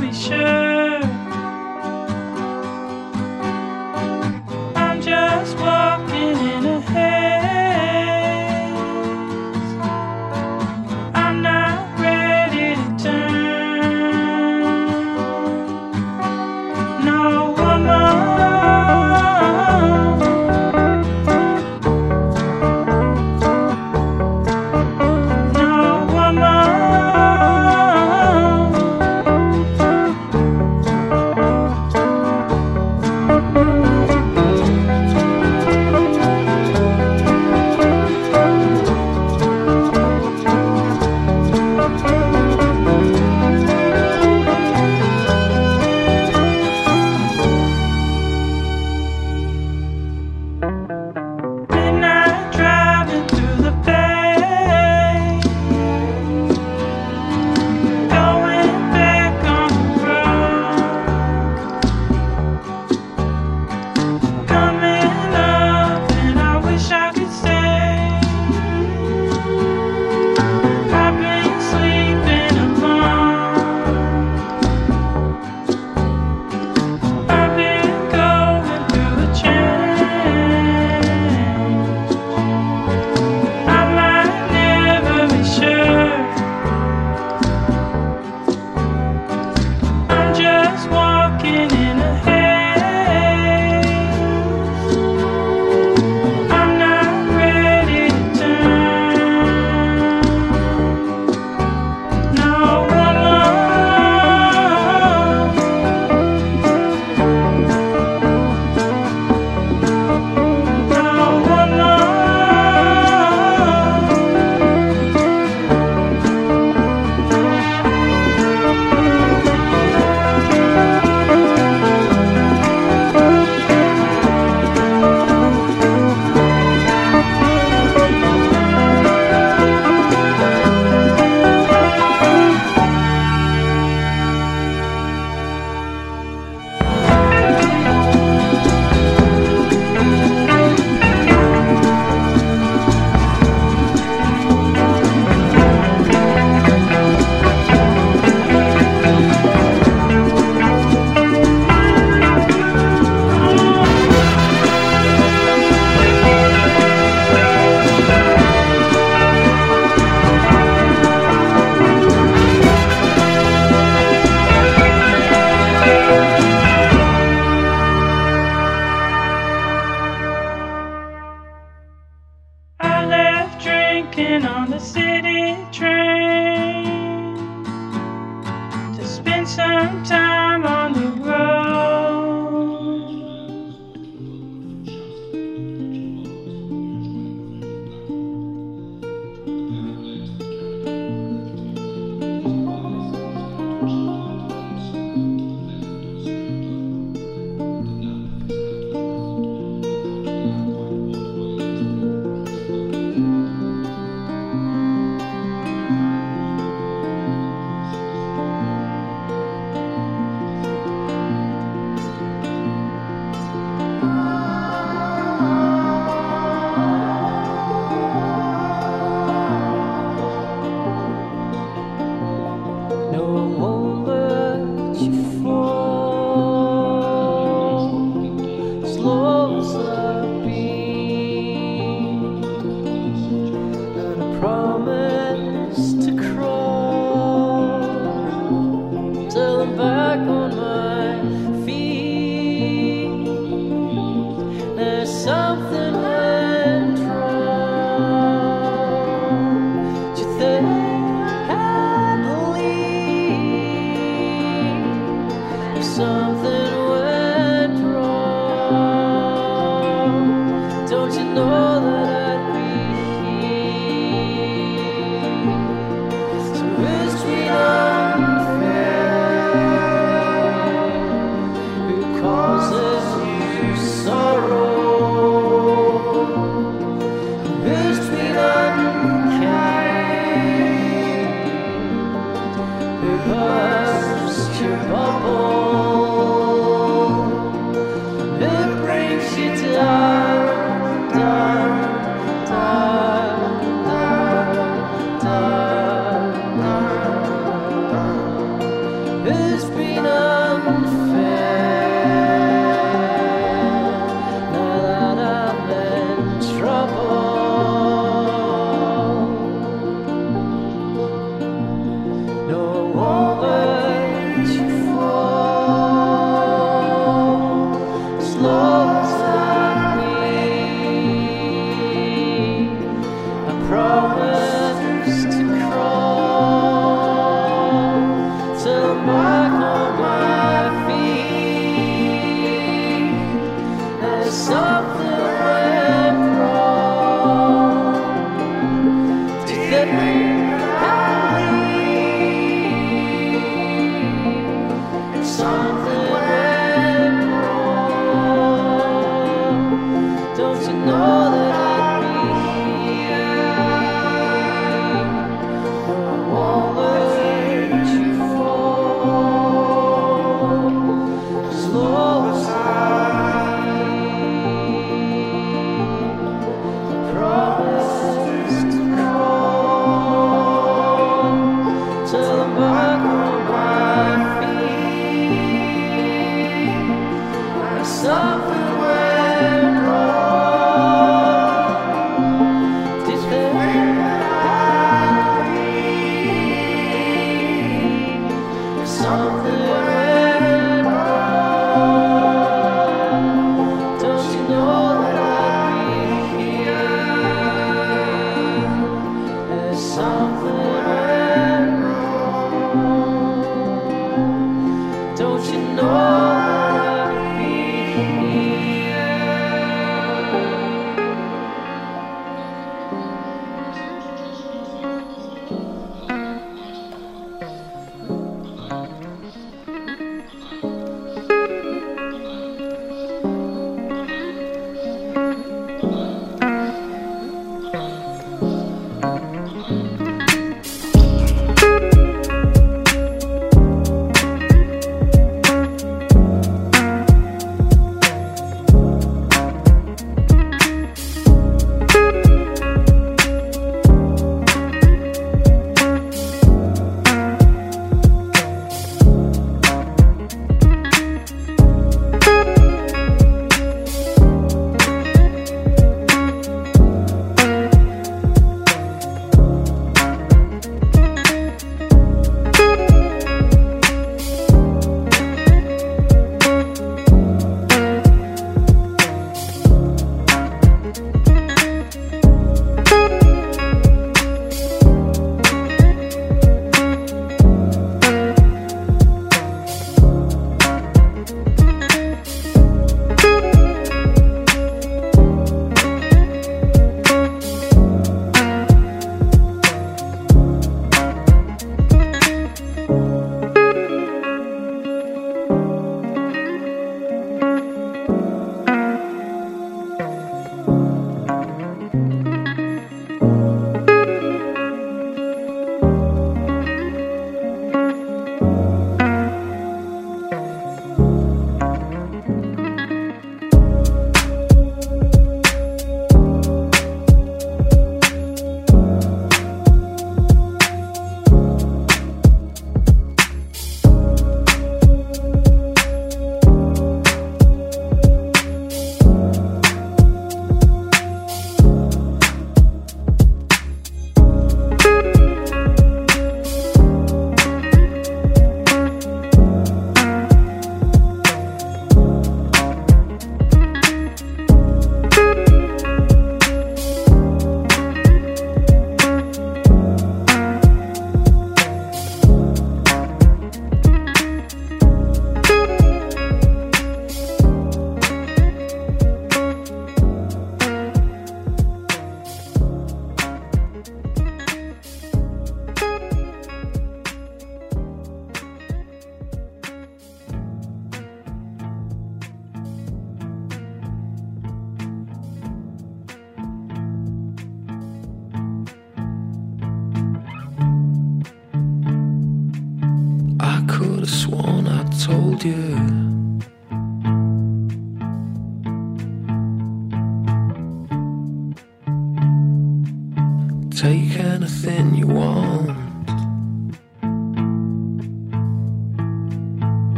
[0.00, 0.85] be sure.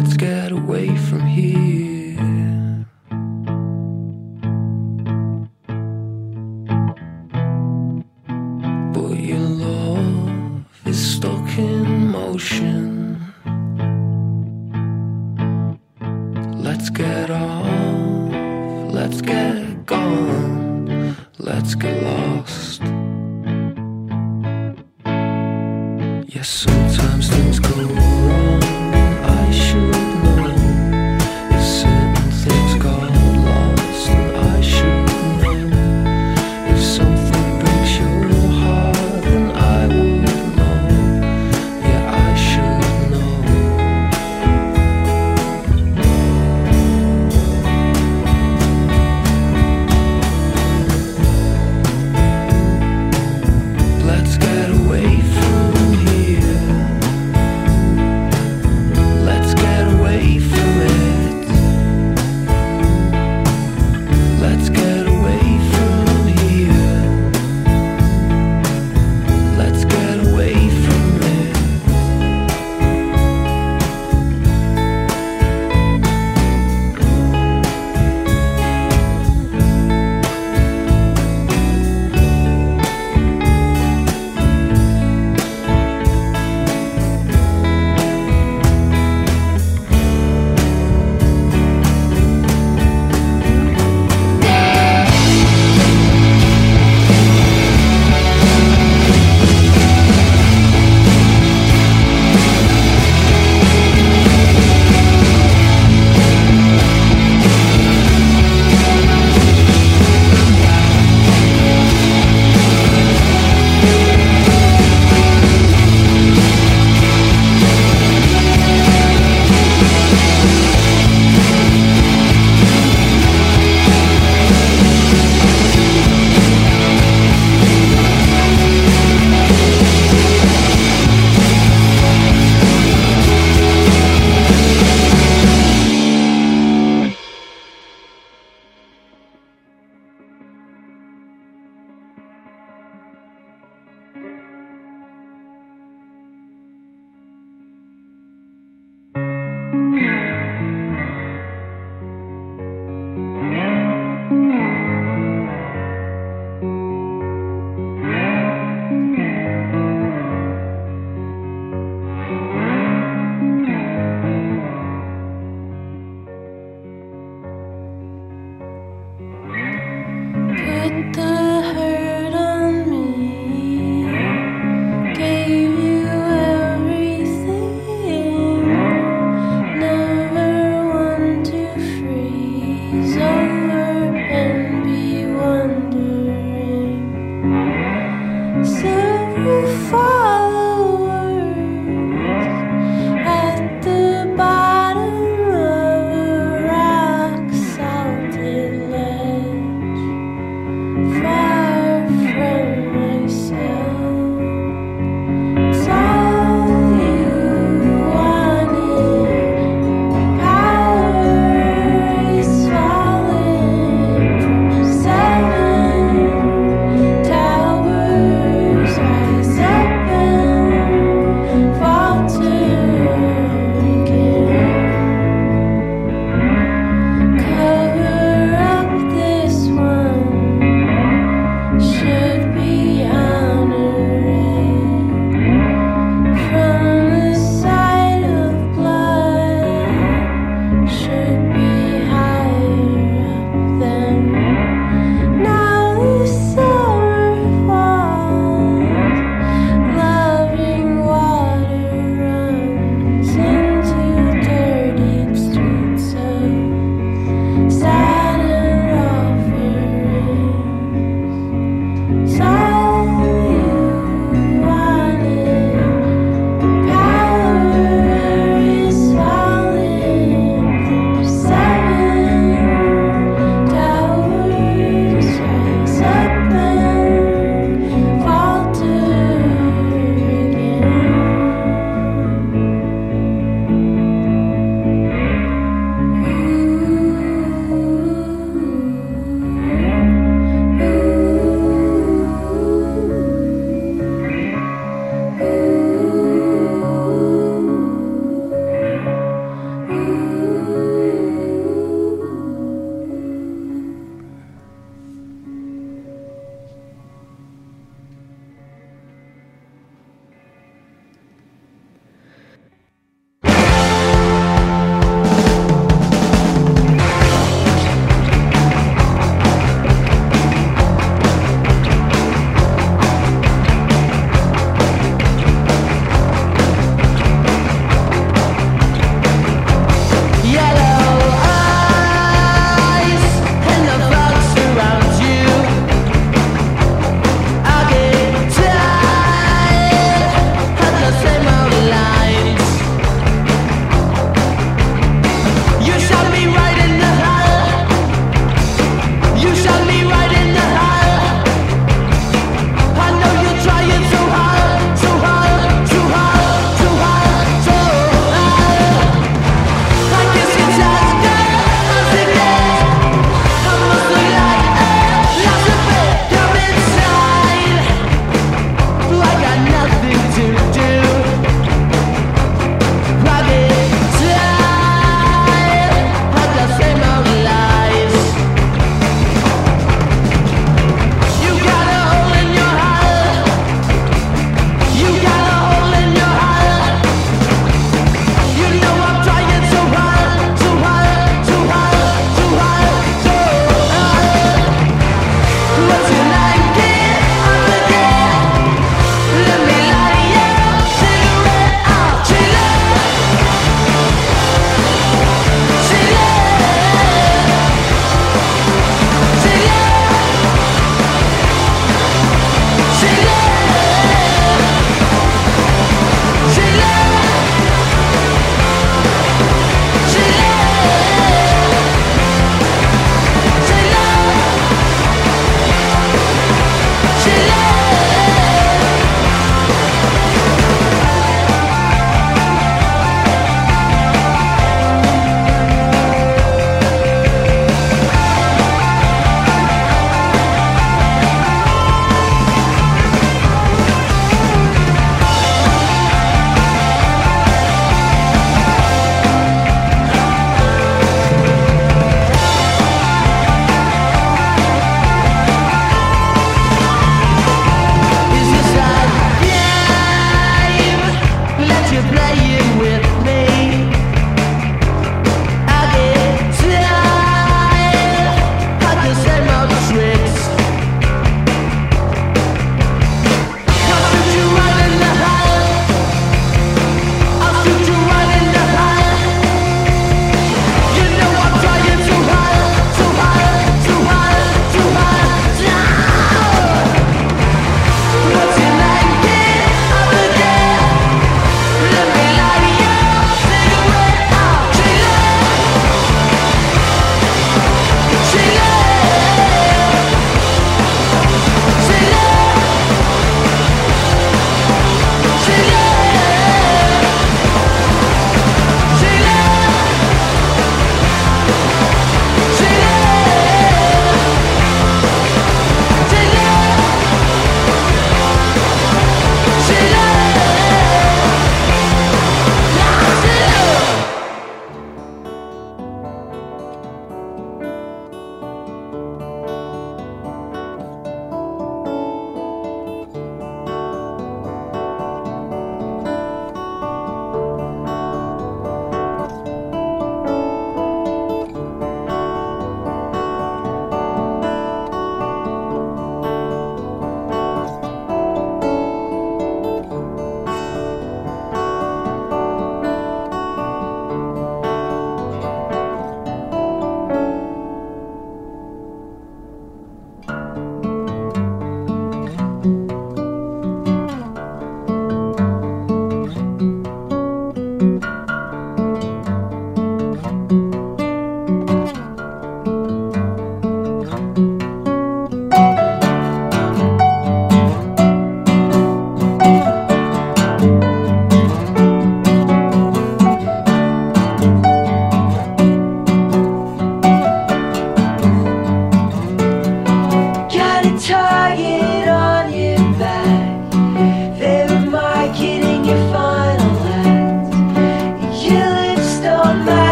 [0.00, 1.97] Let's get away from here.